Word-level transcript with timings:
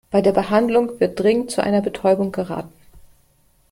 Bei 0.09 0.19
der 0.23 0.31
Behandlung 0.31 0.99
wird 0.99 1.19
dringend 1.19 1.51
zu 1.51 1.61
einer 1.61 1.83
Betäubung 1.83 2.31
geraten. 2.31 2.73